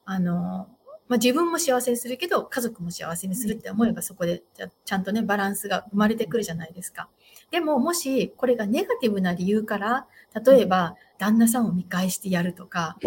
[0.05, 0.67] あの、
[1.07, 4.41] まあ、自分も幸せにするけど、家族も幸せにするって思えば、そこで
[4.85, 7.09] ちゃんとね、バランスが生まれてくるじゃないですか。
[7.53, 10.07] でも、もし、これがネガティブな理由から、
[10.43, 12.97] 例えば、旦那さんを見返してやるとか、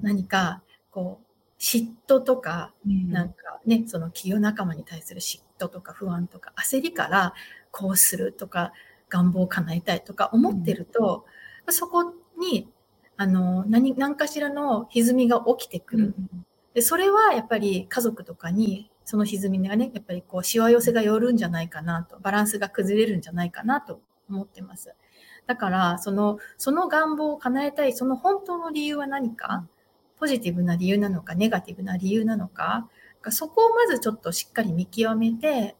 [0.00, 7.34] 何か、こう、嫉妬とか、なんかね、その企業仲間に対する嫉妬とか不安とか焦りから
[7.70, 8.72] こうするとか、
[9.10, 11.26] 願望を叶えたいとか思ってると、
[11.66, 12.70] うん、そこに、
[13.18, 16.14] あの、何、何かしらの歪みが起きてくる。
[16.72, 24.94] で、それはやっぱり家族とかに、その歪みがね、やっぱりこう、しわ寄せが寄るんじゃないかなと、バランスが崩れるんじゃないかなと思ってます。
[25.48, 29.66] だから、その、その願望を叶えたい、その本当の理由は何か、
[30.16, 32.88] ポジティブな理由なのか、ネガティブな理由なのか、
[33.30, 35.74] そこをまずちょっとしっかり見極めて、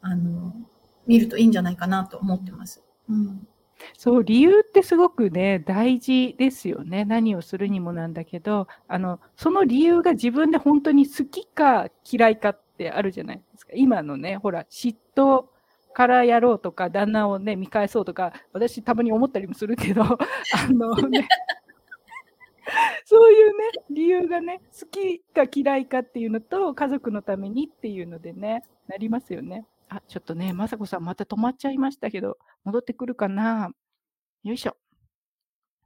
[0.00, 0.56] あの、
[1.06, 2.82] 見るといいんじゃないかなと思ってます。
[3.08, 3.46] うん、
[3.96, 7.04] そう、理由ってすごくね、大事ですよね。
[7.04, 13.72] 何をするにもなんだけど、あの、その理由が自分で本当に好きか嫌いかってあるじゃないですか。
[13.74, 15.46] 今のね、ほら、嫉妬
[15.94, 20.18] からやろうとか、旦那をね、見返そうとか、私たまに思ったりもするけど、 あ
[20.70, 21.26] のね、
[23.04, 23.54] そういうね、
[23.90, 29.64] 理由がね、好きか嫌いかっていうのと、家族のためにっていうのでね、なりますよね。
[29.88, 33.70] あ、ちょっとね、まさこさんまた止まっちゃいましたけど、戻ってくるかな
[34.42, 34.76] よいしょ。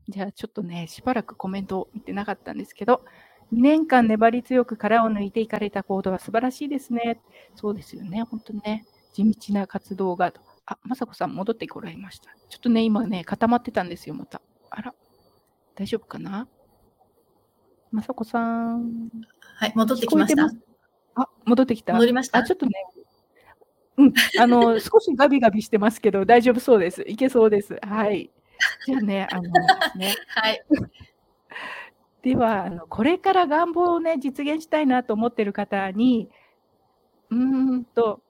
[0.09, 3.05] じゃあちょっとね、しばらくコメントを見てなかったんですけど、
[3.53, 7.21] 2年間粘り強く殻を抜いていかれた行動は素晴らしいですね。
[7.55, 10.41] そうですよね、本当にね、地道な活動がと。
[10.67, 12.31] あ、まさこさん戻ってこられました。
[12.49, 14.41] ちょっとね、今ね、固まってたんですよ、また。
[14.71, 14.95] あら、
[15.75, 16.49] 大丈夫かな
[17.91, 18.41] まさこさ
[18.75, 19.11] ん。
[19.57, 20.49] はい、戻ってきました。
[21.17, 21.93] あ、戻ってきた。
[21.95, 22.39] 戻りました。
[22.39, 22.73] あ、ちょっとね、
[24.01, 27.03] うん、あの、少しガビガビしてますけど、大丈夫そうです。
[27.07, 27.79] いけそうです。
[27.83, 28.31] はい。
[28.87, 29.43] じゃあね、あの
[29.97, 30.15] ね。
[30.29, 30.65] はい。
[32.23, 36.29] では、あの、これから願望をね、実現したいなと思ってる方に、
[37.31, 38.21] うんと、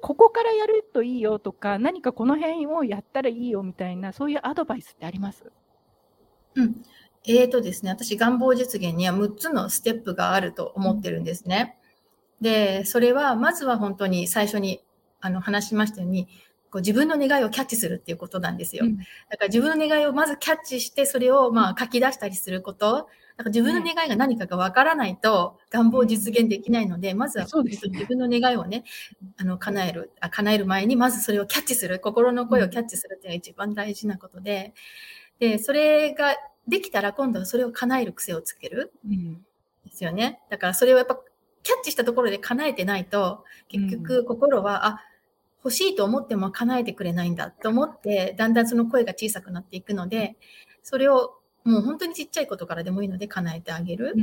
[0.00, 5.44] ここからやるといいよとか、何かこの辺をやったらいいよみたいな、そういうアドバイスってあります？
[6.56, 6.82] うん。
[7.24, 11.78] えーとですね、私、願望実現には6つのステップがあると思ってるんですね。
[12.40, 14.82] で、それは、まずは本当に最初に
[15.22, 16.28] あの、話しましたように、
[16.70, 18.86] こう自分の願いをキャッチするっていうことなんですよ。
[18.86, 19.04] うん、だ
[19.36, 23.08] から自分の願いをまずキャッチして、それをまあ書き出したりすること。
[23.36, 28.84] だから自分の願いが何かがわからないと願望を実現できないので、まずは自分の願いをね、
[29.36, 34.72] あの、叶える、あ叶える前に、まずそれをキャッチする、心の声をキャッチするっていうのが一番大事なことで、
[35.38, 36.36] で、それが
[36.68, 38.92] できたら今度はそれを叶える癖をつける。
[39.06, 39.34] うん、
[39.84, 40.40] ですよね。
[40.48, 41.18] だからそれをやっぱ
[41.62, 45.00] キャッチしたところで叶えてないと、結局心は、あ、
[45.64, 50.36] 欲しいと思っても叶えてくれないんだと思って、だんだんその声が小さくなっていくので、
[50.82, 54.14] それをもう本当にちっちゃいことからでもいいので叶えてあげる。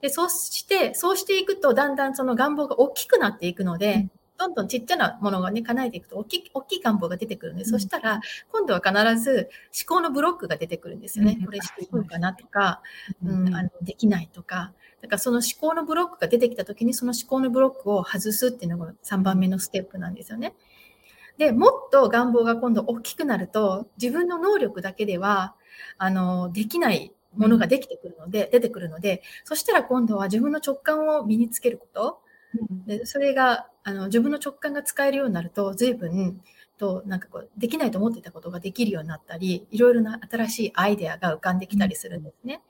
[0.00, 4.08] で、そうして、そうしていくと、だんだんその願望が大きくなっていくので、
[4.38, 8.20] どんどんちっちゃなものがね、叶えていくと大きい、大きい願望が出てくるので、そしたら、
[8.50, 9.48] 今度は必ず
[9.88, 11.38] 思考のブロックが出てくるんですよね。
[11.44, 12.82] これしていいのかなとか、
[13.24, 14.72] うん、あの、できないとか。
[15.02, 20.54] だからその思考のブロックが出てきた時にその思考のブロックを外すっていうのが3番目のステップなんですよね。
[21.36, 25.54] で、もっと願望が今度大きくなると自分の能力だけでは
[25.98, 32.20] あのできないものができてくるので、出てくるので、そしたら今度は自分の直感を身につけること。
[32.86, 36.40] でそれがあの自分の直感が使えるようになると随分
[36.78, 42.62] となんかこうできないと思ってたことができるようになったりいろいろな新しいアイデアが浮かんできたりするんですね。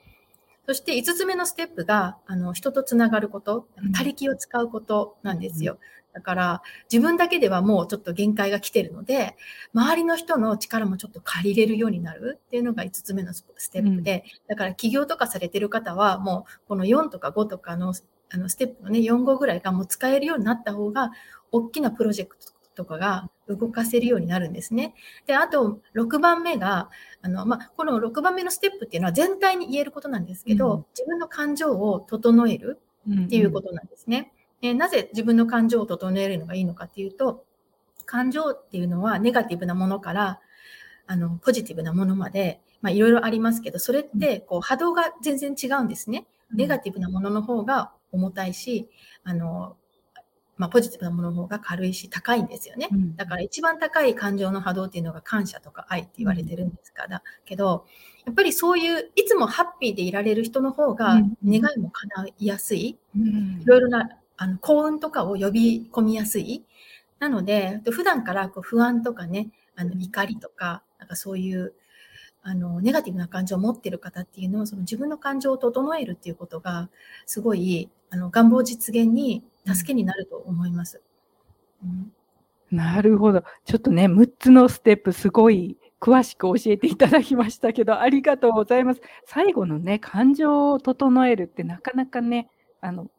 [0.66, 5.78] そして5つ目のステップが、あの、人とつながること、他力を使うことなんですよ。
[6.14, 9.36] だから、自分だけではもうちょっと限界が来てるので、
[9.74, 21.12] 周りの人の力もちょっと借りれるようになるっていうのが5つ目のステップで、だから起業とかされてる方は、もうこの4とか5とかのスあのステップのね、4号ぐらいがもう使えるようになった方が、
[21.52, 24.94] 大きなプロジェクトとかが動かせるようになるんですね。
[25.26, 26.90] で、あと、6番目が、
[27.22, 34.32] あの、まあ、この6番目のステップっていうのは全体に言えることなんですけど、うん、自分の感情を整えるっていうことなんですね。
[34.62, 37.44] うんうん、なぜ自分の感情を整えるのがいいのかっていうと、
[38.04, 40.40] 感情っていうのはネガティブなものから、
[41.06, 46.26] あの、ポジティブなものまで、まあ、いろいろありますけど、それって、こう、波動が全然違うんですね。
[46.52, 48.88] ネガティブなものの方が重たいし、
[49.22, 49.76] あの、
[50.56, 52.88] まあ、ポジティブなものの方が軽いし、高いんですよね。
[53.16, 57.86] だから一番高い感情の波動っていうのが感謝とか愛って言われてるんですから、けど、
[58.24, 62.98] やっぱりそういう、いつもハッピーでいられる人の方が、願いも叶いやすい。
[63.16, 66.64] いろいろな、あの、幸運とかを呼び込みやすい。
[67.18, 71.74] なので、普段からこう不安とかね、あの、怒りとか、なんかそういう、
[72.42, 76.90] あの、ネガティブな感情を持っている方っていうのは、その自分の感情を整えるっていうことが、
[77.26, 81.02] すごい、あの、願望実現に助けになると思います。
[81.82, 82.12] うん、
[82.70, 83.42] なるほど。
[83.64, 89.00] ちょっとね、6つのステップ、すごい詳しく教えていただきましたけど、 ありがとうございます。
[89.26, 92.48] 最後のね、感情を整えるってなかなかね、
[92.80, 93.10] あの、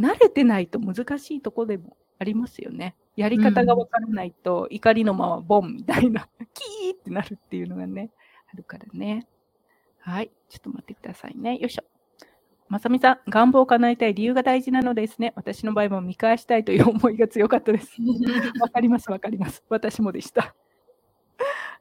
[0.00, 2.96] 慣れてないと難しいとこでもありますよね。
[3.14, 8.10] やり方がわからないと、うん、怒りのままボンみたいな、 キーってなるっていうのがね、
[8.52, 9.28] あるからね。
[10.00, 10.30] はい。
[10.48, 11.56] ちょっと待ってくださいね。
[11.58, 11.95] よいしょ。
[12.68, 15.32] まさみさん、願望を叶えたい理由が大事なのですね。
[15.36, 17.96] 私の場合も見返したいという思いが強かったです。
[18.60, 19.62] わかります、わかります。
[19.68, 20.54] 私もでした。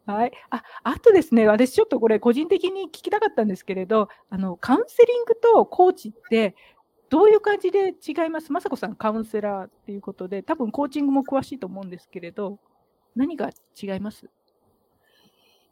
[0.05, 0.31] はい。
[0.51, 6.55] あ、あとですね、私ちょっとこれ個人的に聞きたかったんですけれど、あの、カウンセリングとコーチって
[7.09, 8.51] どういう感じで違います？
[8.51, 12.59] まさこさんカウンセラーっていうことで、多分コーチングも詳しいと思うんですけれど、
[13.15, 13.49] 何が
[13.81, 14.29] 違います？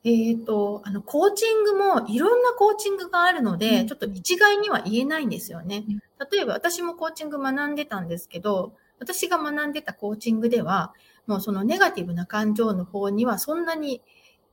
[0.06, 5.86] えっ、ー、と、あの、コーチングもいろんなコーチングがあるので、うん、ちょっと一概には言えないんですよね。
[6.32, 10.94] 例えば私もコーチング学んでたんですけど、私が学んでたコーチングでは、
[11.26, 14.02] もうそのネガティブな感情の方にはそんなに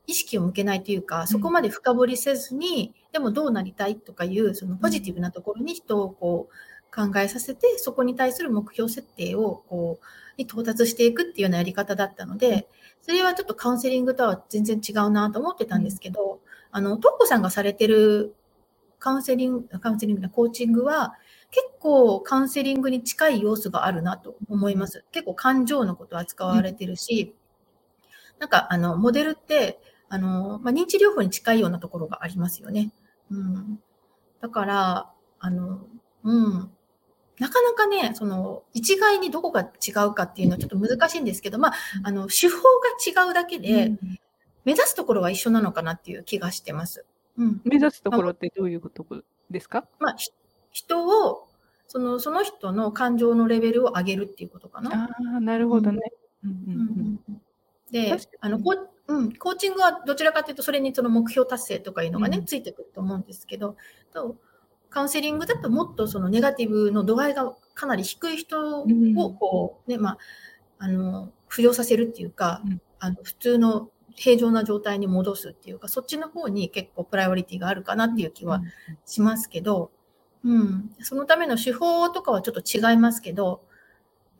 [0.06, 10.04] 意識を向けないというか、そこまで深掘りせずに、でもどうなりたいとかいう、そのポジティブなところに人をこう考えさせて、そこに対する目標設定をこう、
[10.38, 12.68] に到達していくっていうようなやり方だったので、
[13.02, 18.34] それはちょっとカウンセリングとは全然違うなと思ってたんですけど、あの、トッコさんがされてる
[18.98, 21.14] カウンセリング、カウンセリングのコーチングは、
[21.50, 25.04] 結構カウンセリングに近い要素があるなと思います。
[25.10, 27.34] 結構感情のこと扱われてるし、
[28.38, 32.92] なんかあの、モデルって、あの、まあ、認知療法に近いようなところがありますよね。
[33.30, 33.80] うん。
[34.40, 35.80] だから、あの、
[36.24, 36.70] うん。
[37.40, 41.72] なかなかね、その、一概にどこが違うかっていうのはちょっと難しいんですけど、まあ、
[42.04, 43.92] あの、手法が違うだけで、
[44.64, 47.04] 目指すところは一緒なのかなっていう気がしてます。
[47.36, 47.60] うん。
[47.64, 49.86] 目指すところってどういうところですか？
[49.98, 50.16] まあ、
[50.70, 51.48] 人を、
[51.88, 55.04] その、その人の感情のレベルを上げるっていうことかな。
[55.04, 56.00] ああ、なるほどね。
[57.90, 58.76] で、あの、こ
[59.08, 63.76] うん、コーチングはどちらかというと、それにその目標達成とかいうのがね、うん、ついてくると思うんですけど、
[64.12, 64.36] と
[64.90, 68.86] カウンセリングだともっとそのネガティブの度合いがかなり低い人を
[69.32, 70.18] こう、ね、まあ、
[70.78, 72.62] あの、浮上させるっていうか、
[72.98, 78.60] あの普通の平常な状態に戻すっていうか、そっちの方に結構プライオリティがあるかなっていう気は
[79.06, 79.90] しますけど、
[80.44, 83.62] うん、そのための手法とかはちょっと違いますけど、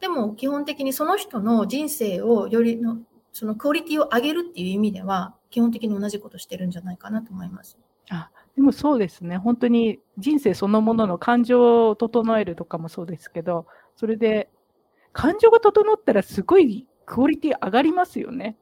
[0.00, 2.98] でも基本的にその人の人生をよりの、
[3.32, 7.78] そのクオリティを上げるっていう意味では、基本的に同じことしてるんじゃないかなと思います。
[8.08, 14.50] あでもそうですね、本当に人生そのものの感情を整えるとかもそうですけど、それで
[15.12, 18.56] 感情が整ったらすごいクオリティ上がりますよね。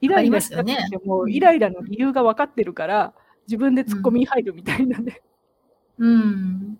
[0.00, 3.14] イライラした時でも、イライラの理由が分かってるから、
[3.46, 5.20] 自分でツッコミ入るみたいなね、
[5.98, 6.78] うん、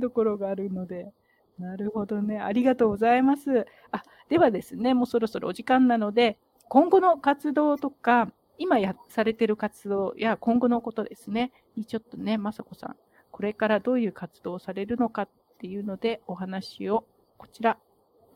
[0.00, 1.12] ところがあるので。
[1.58, 2.40] なるほどね。
[2.40, 3.66] ありがとうございます。
[3.90, 12.96] あ、ではですね、もうそろそろお時間なので、今後の活動とか、今やされてる活動や今後のことですね、にちょっとね、まさこさん、
[13.30, 17.04] これからどういう活動をされるのかっていうので、お話を
[17.38, 17.78] こちら、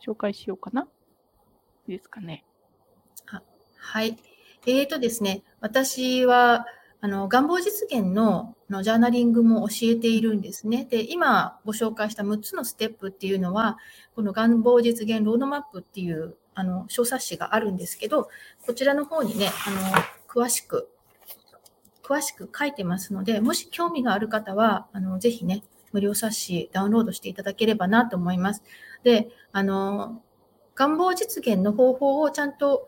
[0.04, 0.88] 紹介しようかな。
[1.88, 2.44] いいですかね。
[3.78, 4.16] はい。
[4.66, 6.66] えーとですね、私は、
[7.00, 10.86] あの、願望実現ののジャーナリングも教えているんですね。
[10.90, 13.78] で、今ご紹介した6つのステップっていうのは、
[14.16, 18.28] この願望実現ロードマップっていうあの小冊子があるんですけど、
[18.66, 19.76] こちらの方にね、あの
[20.36, 20.90] 詳しく、
[22.04, 25.62] 詳しく書いてますので、もし興味がある方は、あのぜひね、
[25.92, 28.62] 無料冊子ダウンロードしていただければなと思います。
[29.02, 30.22] で、あの、
[30.74, 32.86] 願望実現の方法をちゃんと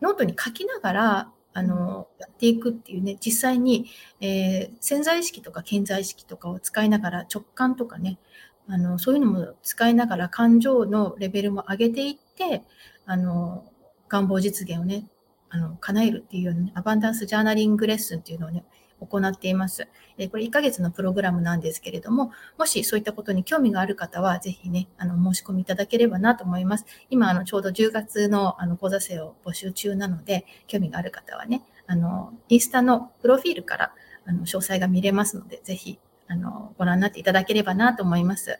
[0.00, 3.86] ノートに書きながら、あの、やっていくっていうね、実際に、
[4.20, 8.18] えー、潜在意識とか潜在意識とかを使いながら直感とかね、
[8.66, 12.64] あの、そういうのも使いながら感情のレベルも上げていって、
[13.06, 13.64] あの、
[14.08, 15.08] 願望実現をね、
[15.50, 18.64] あの、叶えるっていうような、ね、アバンダンスジャーナリングレッスンっていうのをね、
[19.00, 19.88] 行っています。
[20.30, 26.86] これ1ヶ月のプログラムなんですけれども、もしそういったことに興味がある方は、ぜひね、あの、申し込みいただければなと思います。
[27.08, 33.92] 今、あの、ちょうど10月の、あの、講座生を募集中なので、興味がある方はね、あの、インスタのプロフィールから、
[34.26, 38.58] あの、詳細が見れますので、ぜひ、あの、ご覧になっていただければなと思います。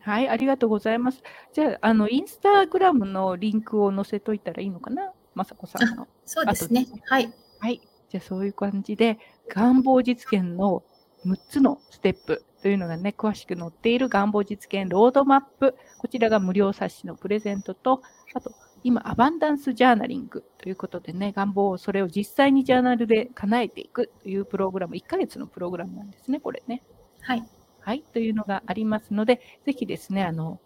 [0.00, 1.22] はい、ありがとうございます。
[1.54, 5.12] じゃあ、あの、インスタグラムのリンクを載せといたらいいのかな？
[5.34, 6.08] まさこさんの。
[6.24, 6.86] そうですね。
[7.06, 7.32] はい。
[7.58, 7.80] はい。
[8.08, 9.18] じゃあ、そういう感じで、
[9.48, 10.82] 願望実現の
[11.26, 15.76] 6つのステップというのがね、詳しく載っている願望実現ロードマップ。
[15.98, 18.02] こちらが無料冊子のプレゼントと、
[18.34, 18.52] あと、
[18.84, 26.82] 今、アバンダンスジャーナリングということでね、願望をそれを実際にジャーナルで叶えていくというプログラム、1ヶ月のプログラムなんですね、これね。
[27.20, 27.44] はい。
[27.80, 30.60] はい、というのがありますので、ぜひですね、あの、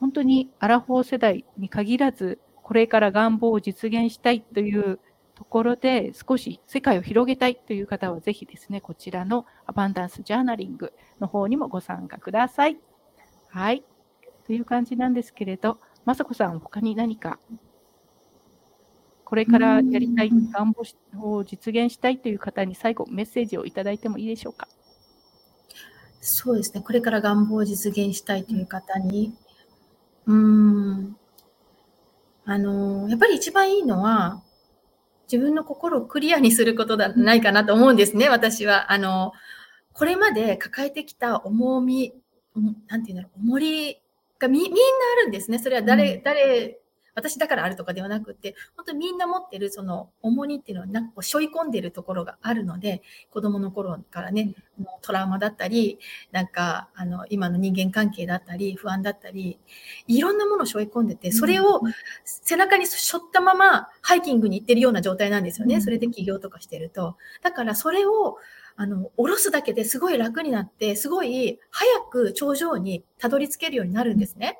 [0.00, 4.98] 本当にアラフォー世代に限らず、これから願望を実現したいという
[5.34, 12.78] ところで、少し世界を広げたいという方は、ぜひですね、こちらのアバンダンスジャーナリングの方にもご参加ください。
[13.48, 13.84] はい。
[14.46, 17.38] という感じなんですけれど、まさこさん、他に何か、
[19.24, 20.82] これからやりたい願望
[21.20, 24.68] を実現したいという方に最後メッセージをいただいてもいいでしょうか？
[26.20, 26.82] そうですね。
[26.82, 29.34] これから願望を実現したいという方に、
[30.26, 31.16] うーん、
[32.46, 34.42] あの、やっぱり一番いいのは、
[35.30, 38.92] 自分の心をクリアにすることじゃないかなと思うんですね、私は。
[38.92, 39.32] あの、
[39.92, 42.12] これまで抱えてきた重み、
[42.88, 44.00] なんていうんだろう、重り
[44.38, 44.78] がみ、みんな
[45.18, 45.58] あるんですね。
[45.58, 46.80] それは誰、うん、誰
[47.14, 54.54] 私だからあるとかではなくて、本当にみんな持ってるその重荷っていうのはなんかこう背負い込んでるところがあるので、子供の頃からね、
[55.02, 55.98] トラウマだったり、
[56.32, 59.58] なんかあの今の人間関係だったり、不安だったり、
[60.06, 61.80] いろんなものを背負い込んでて、それを
[62.24, 65.80] 背中に背負ったままハイキングに行ってるような状態なんですよね。
[65.80, 67.16] それで起業とかしてると。
[67.42, 68.38] だからそれを
[68.76, 74.58] あの、下ろすだけですごい楽になって、すごい早く頂上にたどり着けるようになるんですね。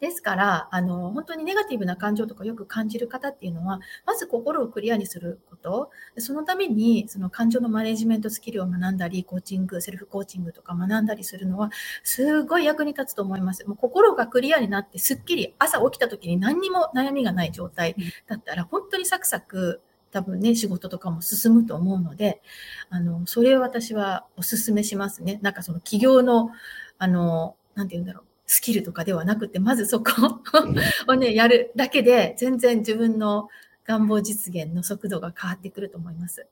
[0.00, 11.70] ですから、あの、本当にネガティブな感情とかよく感じる方っていうのは、まず心をクリアにすること、そのために、その感情のマネジメントスキルを学んだり、コーチング、セルフコーチングとか学んだりするのは、
[12.02, 13.66] すごい役に立つと思います。
[13.66, 17.94] もう心がクリアになって、すっきり朝起きた時に何にも悩みがない状態
[18.26, 19.82] だったら、本当にサクサク、
[20.12, 22.40] 多分ね、仕事とかも進むと思うので、
[22.88, 25.38] あの、それを私はお勧めしますね。
[25.42, 26.50] なんかその企業の、
[26.98, 28.29] あの、なんて言うんだろう。
[28.50, 30.10] スキルとかではなくて、まずそこ
[31.06, 33.48] をね、やるだけで、全然自分の
[33.84, 36.48] 願望実現の速度が変わってくると思います。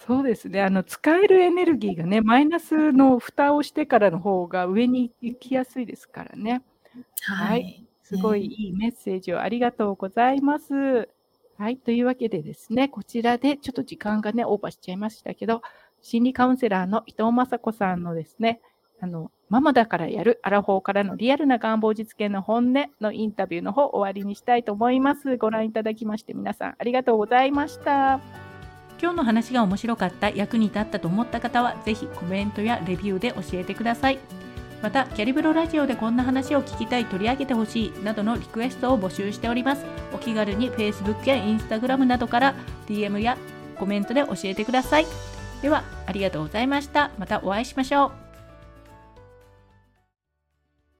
[0.00, 0.60] そうですね。
[0.60, 6.64] あの、使えるエネルギーがね、マイナスの蓋をしてからの方が上に行きやすいですからね。
[7.22, 7.62] はい。
[7.62, 11.08] はい、すごいいいメッセージをありがとうございます。
[11.58, 11.76] はい。
[11.76, 15.62] というわけでですね、こちらでちょっと時間がね、オーバーしちゃいましたけど、
[16.02, 18.60] 心理カウンセラーの伊藤雅子さんのですね、
[19.00, 25.38] あの、ママだからやる、アラフォーからのリアルな願望実現の本音のインタビューの方終わりにしたいと思います。
[25.38, 28.20] ご覧いただきまして皆さんありがとうございました。
[29.00, 34.18] 今日の話が面白かった、役に立ったと思った方は、ぜひコメントやレビューで教えてください。
[34.82, 39.86] また、キャリブロラジオでこんな話を聞きたい、取り上げてほしいなどのリクエストを募集しております。
[40.12, 42.54] お気軽に Facebook や Instagram などから
[42.86, 43.38] DM や
[43.78, 45.06] コメントで教えてください。
[45.62, 47.10] では、ありがとうございました。
[47.18, 48.29] またお会いしましょう。